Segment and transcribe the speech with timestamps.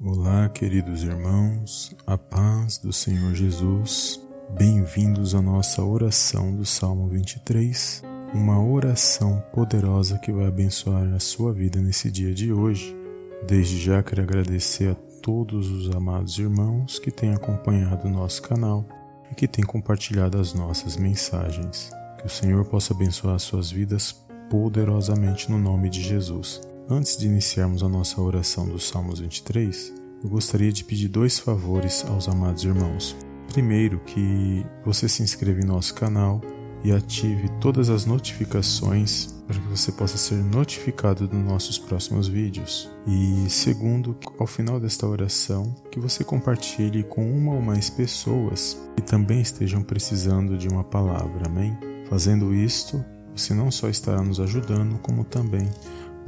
[0.00, 4.20] Olá, queridos irmãos, a paz do Senhor Jesus.
[4.56, 11.52] Bem-vindos à nossa oração do Salmo 23, uma oração poderosa que vai abençoar a sua
[11.52, 12.96] vida nesse dia de hoje.
[13.44, 18.86] Desde já quero agradecer a todos os amados irmãos que têm acompanhado o nosso canal
[19.32, 21.90] e que têm compartilhado as nossas mensagens.
[22.20, 24.12] Que o Senhor possa abençoar suas vidas
[24.48, 26.60] poderosamente no nome de Jesus.
[26.90, 29.92] Antes de iniciarmos a nossa oração dos Salmos 23,
[30.24, 33.14] eu gostaria de pedir dois favores aos amados irmãos.
[33.52, 36.40] Primeiro, que você se inscreva em nosso canal
[36.82, 42.90] e ative todas as notificações para que você possa ser notificado dos nossos próximos vídeos.
[43.06, 49.02] E segundo, ao final desta oração, que você compartilhe com uma ou mais pessoas que
[49.02, 51.48] também estejam precisando de uma palavra.
[51.48, 51.76] Amém?
[52.08, 53.04] Fazendo isto,
[53.36, 55.68] você não só estará nos ajudando, como também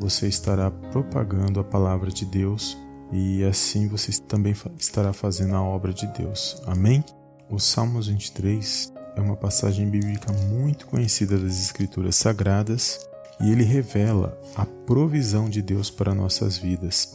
[0.00, 2.76] você estará propagando a palavra de Deus
[3.12, 6.60] e assim você também estará fazendo a obra de Deus.
[6.66, 7.04] Amém?
[7.50, 13.06] O Salmos 23 é uma passagem bíblica muito conhecida das Escrituras Sagradas
[13.40, 17.14] e ele revela a provisão de Deus para nossas vidas.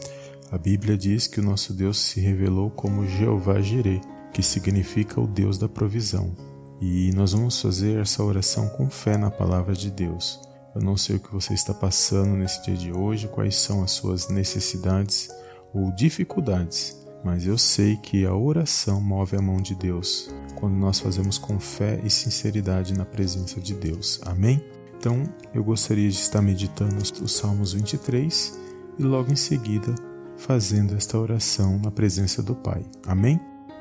[0.52, 5.28] A Bíblia diz que o nosso Deus se revelou como Jeová Jireh, que significa o
[5.28, 6.36] Deus da provisão.
[6.80, 10.39] E nós vamos fazer essa oração com fé na palavra de Deus.
[10.76, 13.92] Eu não sei o que você está passando nesse dia de hoje, quais são as
[13.92, 15.30] suas necessidades
[15.73, 21.00] ou dificuldades, mas eu sei que a oração move a mão de Deus quando nós
[21.00, 24.20] fazemos com fé e sinceridade na presença de Deus.
[24.26, 24.62] Amém?
[24.98, 28.59] Então, eu gostaria de estar meditando os Salmos 23
[29.00, 29.96] e logo em seguida
[30.38, 32.86] fazendo esta oração na presença do Pai.
[33.08, 33.40] Amém?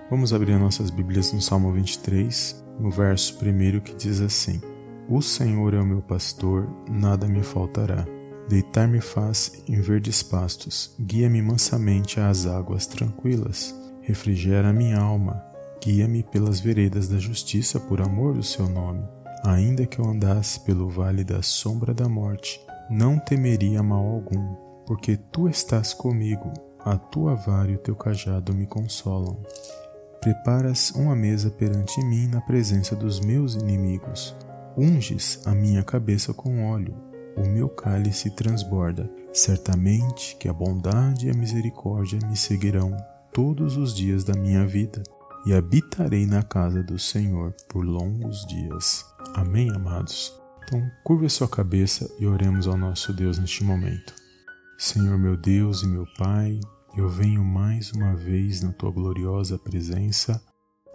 [0.08, 4.60] Vamos abrir nossas Bíblias no Salmo 23, no verso 1 que diz assim:
[5.08, 8.06] o Senhor é o meu pastor, nada me faltará.
[8.48, 15.42] Deitar-me faz em verdes pastos, guia-me mansamente às águas tranquilas, refrigera minha alma,
[15.82, 19.02] guia-me pelas veredas da justiça por amor do seu nome.
[19.44, 22.60] Ainda que eu andasse pelo vale da sombra da morte,
[22.90, 24.54] não temeria mal algum,
[24.86, 29.38] porque tu estás comigo, a tua vara e o teu cajado me consolam.
[30.20, 34.34] Preparas uma mesa perante mim na presença dos meus inimigos.
[34.76, 36.96] Unges a minha cabeça com óleo,
[37.36, 39.08] o meu cálice transborda.
[39.32, 42.96] Certamente que a bondade e a misericórdia me seguirão
[43.32, 45.02] todos os dias da minha vida,
[45.46, 49.04] e habitarei na casa do Senhor por longos dias.
[49.34, 50.32] Amém, amados?
[50.64, 54.14] Então, curva sua cabeça e oremos ao nosso Deus neste momento.
[54.78, 56.58] Senhor meu Deus e meu Pai,
[56.96, 60.42] eu venho mais uma vez na tua gloriosa presença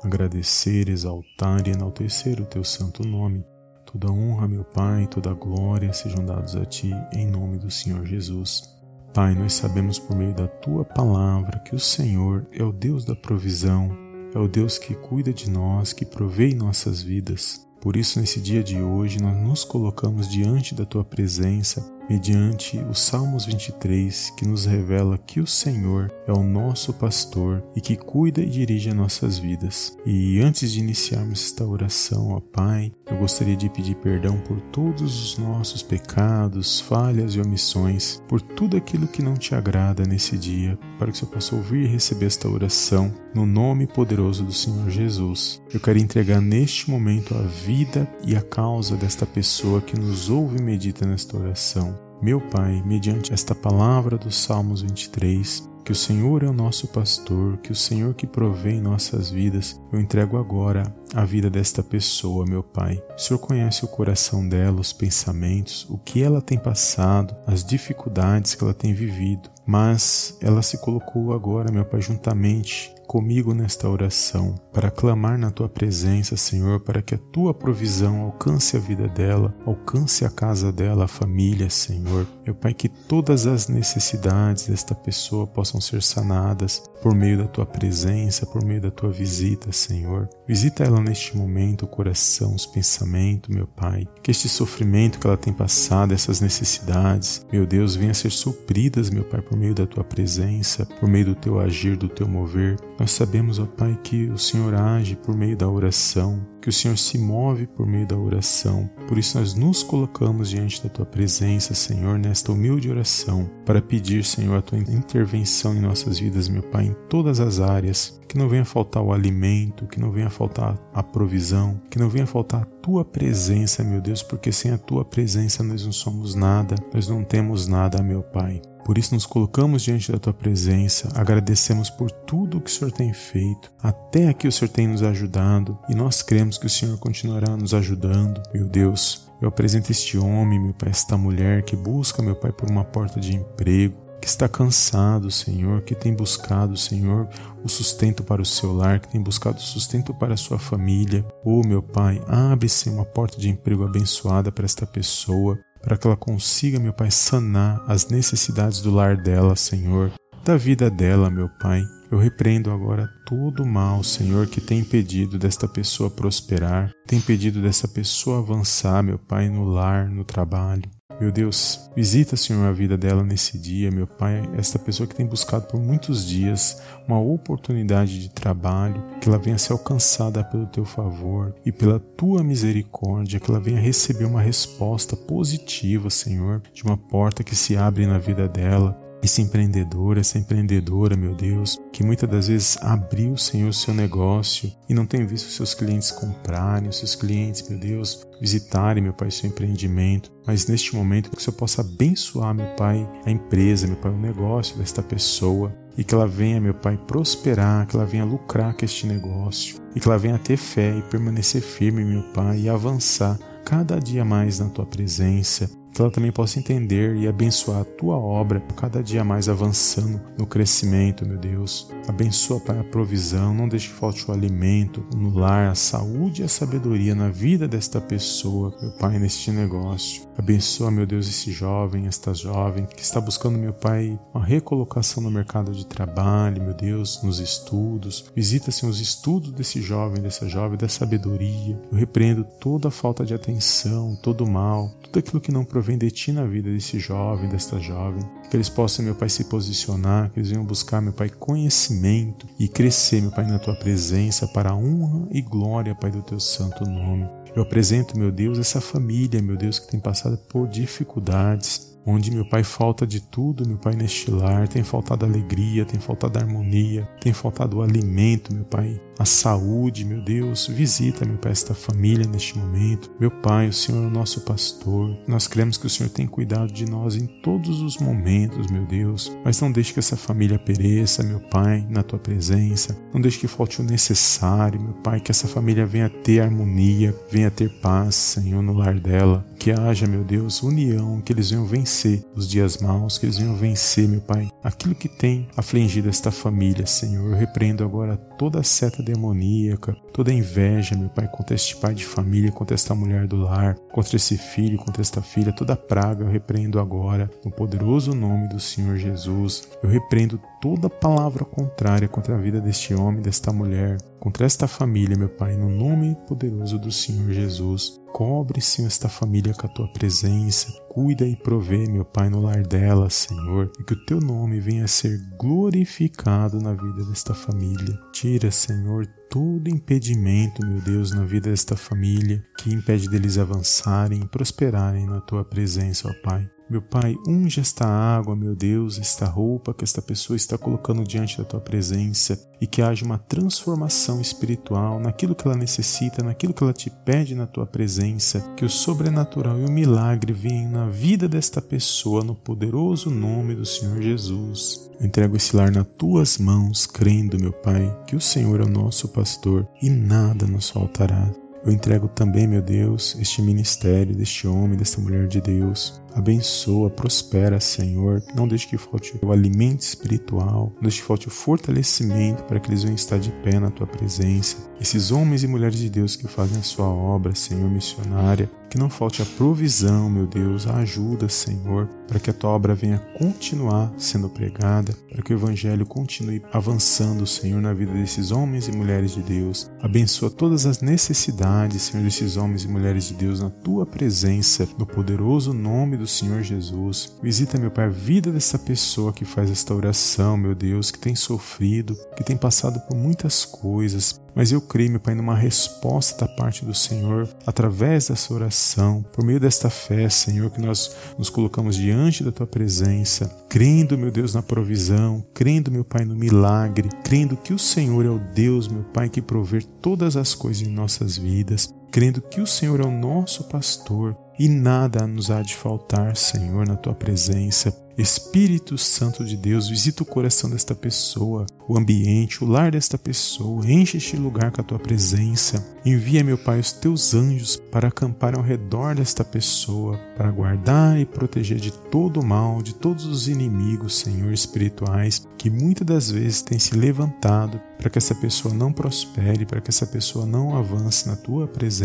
[0.04, 3.46] agradecer, exaltar e enaltecer o teu santo nome
[3.92, 8.70] Toda honra, meu Pai, toda glória sejam dados a Ti, em nome do Senhor Jesus.
[9.16, 13.16] Pai, nós sabemos por meio da Tua palavra que o Senhor é o Deus da
[13.16, 13.90] provisão,
[14.36, 17.66] é o Deus que cuida de nós, que provê em nossas vidas.
[17.82, 22.94] Por isso, nesse dia de hoje, nós nos colocamos diante da Tua presença mediante o
[22.96, 28.42] Salmos 23, que nos revela que o Senhor é o nosso pastor e que cuida
[28.42, 29.96] e dirige as nossas vidas.
[30.06, 35.24] E antes de iniciarmos esta oração, ó Pai, eu gostaria de pedir perdão por todos
[35.24, 40.78] os nossos pecados, falhas e omissões, por tudo aquilo que não te agrada nesse dia,
[40.98, 45.62] para que você possa ouvir e receber esta oração no nome poderoso do Senhor Jesus.
[45.72, 50.58] Eu quero entregar neste momento a vida e a causa desta pessoa que nos ouve
[50.58, 51.99] e medita nesta oração.
[52.22, 57.58] Meu Pai, mediante esta palavra dos Salmos 23, que o Senhor é o nosso pastor,
[57.60, 60.84] que o Senhor que provê em nossas vidas, eu entrego agora
[61.16, 63.02] a vida desta pessoa, meu Pai.
[63.18, 68.54] O Senhor conhece o coração dela, os pensamentos, o que ela tem passado, as dificuldades
[68.54, 74.54] que ela tem vivido, mas ela se colocou agora, meu Pai, juntamente comigo nesta oração,
[74.72, 79.52] para clamar na tua presença, Senhor, para que a tua provisão alcance a vida dela,
[79.66, 82.28] alcance a casa dela, a família, Senhor.
[82.46, 87.66] Meu Pai, que todas as necessidades desta pessoa possam ser sanadas por meio da tua
[87.66, 90.30] presença, por meio da tua visita, Senhor.
[90.48, 94.08] Visita ela neste momento, o coração, os pensamentos, meu Pai.
[94.22, 99.24] Que este sofrimento que ela tem passado, essas necessidades, meu Deus, venha ser supridas, meu
[99.24, 102.78] Pai, por meio da tua presença, por meio do teu agir, do teu mover.
[103.00, 106.98] Nós sabemos, ó Pai, que o Senhor age por meio da oração, que o Senhor
[106.98, 108.90] se move por meio da oração.
[109.08, 114.26] Por isso nós nos colocamos diante da tua presença, Senhor, nesta humilde oração, para pedir,
[114.26, 118.50] Senhor, a tua intervenção em nossas vidas, meu Pai, em todas as áreas, que não
[118.50, 122.66] venha faltar o alimento, que não venha faltar a provisão, que não venha faltar a
[122.66, 127.24] tua presença, meu Deus, porque sem a tua presença nós não somos nada, nós não
[127.24, 128.62] temos nada, meu Pai.
[128.90, 132.92] Por isso nos colocamos diante da tua presença, agradecemos por tudo o que o Senhor
[132.92, 136.98] tem feito, até aqui o Senhor tem nos ajudado e nós cremos que o Senhor
[136.98, 138.42] continuará nos ajudando.
[138.52, 142.68] Meu Deus, eu apresento este homem, meu Pai, esta mulher que busca, meu Pai, por
[142.68, 147.30] uma porta de emprego, que está cansado, Senhor, que tem buscado, Senhor,
[147.64, 151.24] o sustento para o seu lar, que tem buscado sustento para a sua família.
[151.46, 156.18] Oh, meu Pai, abre-se uma porta de emprego abençoada para esta pessoa para que ela
[156.18, 160.12] consiga, meu Pai, sanar as necessidades do lar dela, Senhor,
[160.44, 161.84] da vida dela, meu Pai.
[162.12, 167.62] Eu repreendo agora todo o mal, Senhor, que tem impedido desta pessoa prosperar, tem impedido
[167.62, 170.90] dessa pessoa avançar, meu Pai, no lar, no trabalho.
[171.20, 175.26] Meu Deus, visita, Senhor, a vida dela nesse dia, meu Pai, esta pessoa que tem
[175.26, 180.86] buscado por muitos dias uma oportunidade de trabalho, que ela venha ser alcançada pelo teu
[180.86, 186.96] favor e pela tua misericórdia, que ela venha receber uma resposta positiva, Senhor, de uma
[186.96, 192.30] porta que se abre na vida dela, esse empreendedor, essa empreendedora, meu Deus, que muitas
[192.30, 197.68] das vezes abriu, Senhor, seu negócio e não tem visto seus clientes comprarem, seus clientes,
[197.68, 200.32] meu Deus, visitarem, meu Pai, seu empreendimento.
[200.46, 204.18] Mas neste momento, que o Senhor possa abençoar, meu Pai, a empresa, meu Pai, o
[204.18, 208.86] negócio desta pessoa e que ela venha, meu Pai, prosperar, que ela venha lucrar com
[208.86, 213.38] este negócio e que ela venha ter fé e permanecer firme, meu Pai, e avançar
[213.66, 218.16] cada dia mais na tua presença que ela também possa entender e abençoar a tua
[218.16, 221.92] obra cada dia mais avançando no crescimento, meu Deus.
[222.08, 226.46] Abençoa, Pai, a provisão, não deixe que falte o alimento no lar, a saúde e
[226.46, 230.30] a sabedoria na vida desta pessoa, meu Pai, neste negócio.
[230.38, 235.30] Abençoa, meu Deus, esse jovem, esta jovem que está buscando, meu Pai, uma recolocação no
[235.30, 238.32] mercado de trabalho, meu Deus, nos estudos.
[238.34, 241.78] Visita, Senhor, os estudos desse jovem, dessa jovem, da sabedoria.
[241.92, 245.89] Eu repreendo toda a falta de atenção, todo o mal, tudo aquilo que não provém
[245.98, 248.24] de ti na vida desse jovem, desta jovem.
[248.50, 252.68] Que eles possam, meu Pai, se posicionar, que eles venham buscar, meu Pai, conhecimento e
[252.68, 256.84] crescer, meu Pai, na tua presença para a honra e glória, Pai, do teu santo
[256.86, 257.28] nome.
[257.56, 262.46] Eu apresento, meu Deus, essa família, meu Deus, que tem passado por dificuldades, onde meu
[262.46, 267.34] pai falta de tudo, meu pai neste lar, tem faltado alegria, tem faltado harmonia, tem
[267.34, 273.12] faltado alimento, meu pai, a saúde, meu Deus, visita, meu pai, esta família neste momento.
[273.20, 275.18] Meu pai, o Senhor é o nosso pastor.
[275.28, 279.30] Nós cremos que o Senhor tem cuidado de nós em todos os momentos, meu Deus.
[279.44, 282.98] Mas não deixe que essa família pereça, meu pai, na tua presença.
[283.14, 287.52] Não deixe que falte o necessário, meu pai, que essa família venha ter harmonia, venha
[287.52, 289.46] ter paz, Senhor, no lar dela.
[289.60, 293.56] Que haja, meu Deus, união, que eles venham vencer os dias maus, que eles venham
[293.56, 297.32] vencer, meu Pai, aquilo que tem afligido esta família, Senhor.
[297.32, 302.06] Eu repreendo agora toda a seta demoníaca, toda inveja, meu Pai, contra este pai de
[302.06, 306.30] família, contra esta mulher do lar, contra esse filho, contra esta filha, toda praga eu
[306.30, 309.68] repreendo agora, no poderoso nome do Senhor Jesus.
[309.82, 315.18] Eu repreendo toda palavra contrária contra a vida deste homem, desta mulher, contra esta família,
[315.18, 318.00] meu Pai, no nome poderoso do Senhor Jesus.
[318.12, 320.72] Cobre, Senhor, esta família com a tua presença.
[320.90, 324.86] Cuida e provê, meu Pai, no lar dela, Senhor, e que o teu nome venha
[324.86, 327.98] a ser glorificado na vida desta família.
[328.12, 334.28] Tira, Senhor, todo impedimento, meu Deus, na vida desta família que impede deles avançarem e
[334.28, 336.50] prosperarem na tua presença, ó Pai.
[336.70, 341.36] Meu Pai, unge esta água, meu Deus, esta roupa que esta pessoa está colocando diante
[341.36, 346.64] da tua presença e que haja uma transformação espiritual naquilo que ela necessita, naquilo que
[346.64, 351.28] ela te pede na tua presença, que o sobrenatural e o milagre venham na vida
[351.28, 354.92] desta pessoa no poderoso nome do Senhor Jesus.
[355.00, 358.70] Eu entrego esse lar nas tuas mãos, crendo, meu Pai, que o Senhor é o
[358.70, 361.32] nosso pastor e nada nos faltará.
[361.64, 366.02] Eu entrego também, meu Deus, este ministério deste homem, desta mulher de Deus.
[366.16, 368.24] Abençoa, prospera, Senhor.
[368.34, 372.70] Não deixe que falte o alimento espiritual, não deixe que falte o fortalecimento para que
[372.70, 374.58] eles venham estar de pé na tua presença.
[374.80, 378.90] Esses homens e mulheres de Deus que fazem a sua obra, Senhor, missionária, que não
[378.90, 383.92] falte a provisão, meu Deus, a ajuda, Senhor, para que a tua obra venha continuar
[383.98, 389.14] sendo pregada, para que o evangelho continue avançando, Senhor, na vida desses homens e mulheres
[389.14, 389.70] de Deus.
[389.82, 394.86] Abençoa todas as necessidades, Senhor, desses homens e mulheres de Deus na tua presença, no
[394.86, 397.18] poderoso nome do Senhor Jesus.
[397.22, 401.16] Visita, meu Pai, a vida dessa pessoa que faz esta oração, meu Deus, que tem
[401.16, 406.34] sofrido, que tem passado por muitas coisas, mas eu creio, meu Pai, numa resposta da
[406.34, 411.76] parte do Senhor através dessa oração, por meio desta fé, Senhor, que nós nos colocamos
[411.76, 417.38] diante da Tua presença, crendo, meu Deus, na provisão, crendo, meu Pai, no milagre, crendo
[417.38, 421.18] que o Senhor é o Deus, meu Pai, que prover todas as coisas em nossas
[421.18, 426.16] vidas, crendo que o Senhor é o nosso pastor e nada nos há de faltar,
[426.16, 432.42] Senhor, na Tua presença Espírito Santo de Deus, visita o coração desta pessoa, o ambiente,
[432.42, 435.68] o lar desta pessoa, enche este lugar com a tua presença.
[435.86, 441.06] Envia, meu Pai, os teus anjos para acampar ao redor desta pessoa, para guardar e
[441.06, 446.42] proteger de todo o mal, de todos os inimigos, Senhor, espirituais, que muitas das vezes
[446.42, 451.08] têm se levantado para que essa pessoa não prospere, para que essa pessoa não avance
[451.08, 451.79] na tua presença,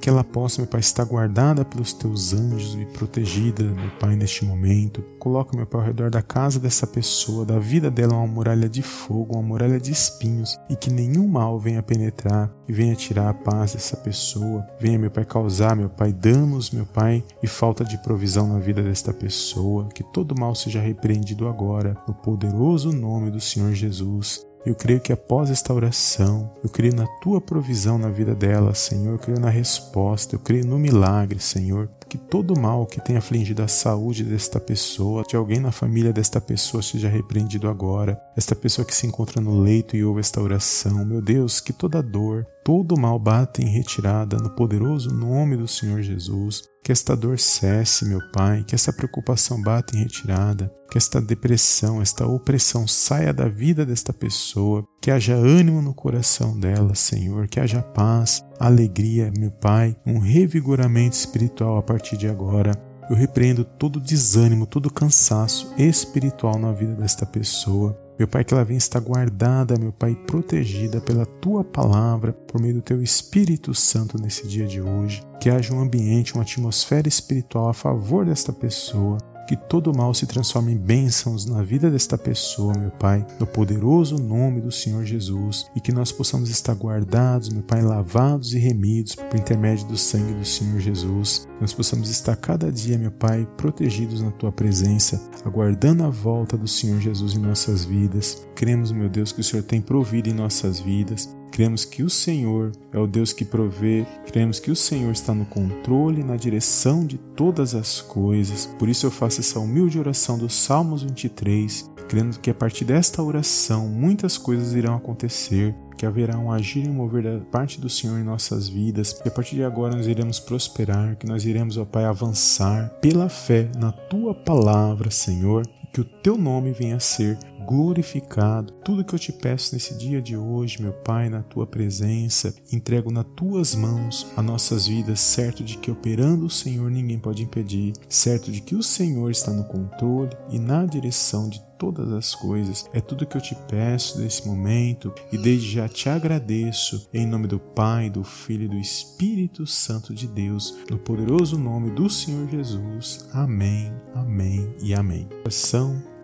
[0.00, 4.44] que ela possa, meu Pai, estar guardada pelos teus anjos e protegida, meu Pai, neste
[4.44, 5.02] momento.
[5.18, 8.82] Coloca, meu Pai, ao redor da casa dessa pessoa, da vida dela, uma muralha de
[8.82, 13.34] fogo, uma muralha de espinhos, e que nenhum mal venha penetrar e venha tirar a
[13.34, 14.66] paz dessa pessoa.
[14.78, 18.82] Venha, meu Pai, causar, meu Pai, danos, meu Pai, e falta de provisão na vida
[18.82, 19.88] desta pessoa.
[19.88, 24.45] Que todo mal seja repreendido agora, no poderoso nome do Senhor Jesus.
[24.66, 29.12] Eu creio que após esta oração, eu creio na tua provisão na vida dela, Senhor.
[29.12, 31.88] Eu creio na resposta, eu creio no milagre, Senhor.
[32.16, 36.40] Que todo mal que tenha afligido a saúde desta pessoa, de alguém na família desta
[36.40, 38.18] pessoa, seja repreendido agora.
[38.34, 42.02] Esta pessoa que se encontra no leito e ouve esta oração, meu Deus, que toda
[42.02, 46.62] dor, todo mal bata em retirada no poderoso nome do Senhor Jesus.
[46.82, 52.00] Que esta dor cesse, meu Pai, que essa preocupação bata em retirada, que esta depressão,
[52.00, 57.58] esta opressão saia da vida desta pessoa, que haja ânimo no coração dela, Senhor, que
[57.58, 62.72] haja paz, alegria, meu Pai, um revigoramento espiritual a partir de agora.
[63.08, 67.96] Eu repreendo todo desânimo, todo cansaço espiritual na vida desta pessoa.
[68.18, 72.74] Meu Pai, que ela venha estar guardada, meu Pai, protegida pela tua palavra, por meio
[72.74, 75.22] do teu Espírito Santo nesse dia de hoje.
[75.38, 79.18] Que haja um ambiente, uma atmosfera espiritual a favor desta pessoa.
[79.46, 84.16] Que todo mal se transforme em bênçãos na vida desta pessoa, meu Pai, no poderoso
[84.16, 89.14] nome do Senhor Jesus, e que nós possamos estar guardados, meu Pai, lavados e remidos
[89.14, 91.46] por intermédio do sangue do Senhor Jesus.
[91.60, 96.66] Nós possamos estar cada dia, meu Pai, protegidos na tua presença, aguardando a volta do
[96.66, 98.44] Senhor Jesus em nossas vidas.
[98.54, 101.35] Cremos, meu Deus, que o Senhor tem provido em nossas vidas.
[101.50, 105.46] Cremos que o Senhor é o Deus que provê, cremos que o Senhor está no
[105.46, 108.66] controle e na direção de todas as coisas.
[108.78, 113.22] Por isso eu faço essa humilde oração dos Salmos 23, crendo que a partir desta
[113.22, 117.88] oração muitas coisas irão acontecer, que haverá um agir e um mover da parte do
[117.88, 121.78] Senhor em nossas vidas, que a partir de agora nós iremos prosperar, que nós iremos,
[121.78, 127.00] ó Pai, avançar pela fé na tua palavra, Senhor, que o teu nome venha a
[127.00, 128.72] ser glorificado.
[128.84, 133.10] Tudo que eu te peço nesse dia de hoje, meu Pai, na tua presença, entrego
[133.10, 137.92] nas tuas mãos as nossas vidas, certo de que operando o Senhor ninguém pode impedir,
[138.08, 142.88] certo de que o Senhor está no controle e na direção de todas as coisas.
[142.92, 147.46] É tudo que eu te peço nesse momento e desde já te agradeço em nome
[147.46, 152.48] do Pai, do Filho e do Espírito Santo de Deus, no poderoso nome do Senhor
[152.48, 153.28] Jesus.
[153.32, 155.28] Amém, amém e amém.
[155.40, 156.15] Oração